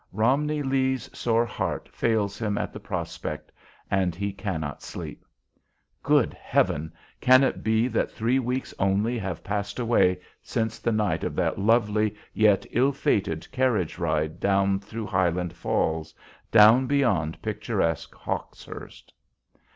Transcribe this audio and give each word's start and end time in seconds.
Romney 0.11 0.63
Lee's 0.63 1.15
sore 1.15 1.45
heart 1.45 1.87
fails 1.93 2.39
him 2.39 2.57
at 2.57 2.73
the 2.73 2.79
prospect, 2.79 3.51
and 3.91 4.15
he 4.15 4.33
cannot 4.33 4.81
sleep. 4.81 5.23
Good 6.01 6.33
heaven! 6.33 6.91
Can 7.19 7.43
it 7.43 7.63
be 7.63 7.87
that 7.89 8.09
three 8.09 8.39
weeks 8.39 8.73
only 8.79 9.19
have 9.19 9.43
passed 9.43 9.77
away 9.77 10.19
since 10.41 10.79
the 10.79 10.91
night 10.91 11.23
of 11.23 11.35
that 11.35 11.59
lovely 11.59 12.15
yet 12.33 12.65
ill 12.71 12.91
fated 12.93 13.47
carriage 13.51 13.99
ride 13.99 14.39
down 14.39 14.79
through 14.79 15.05
Highland 15.05 15.53
Falls, 15.53 16.15
down 16.51 16.87
beyond 16.87 17.39
picturesque 17.43 18.15
Hawkshurst? 18.15 19.13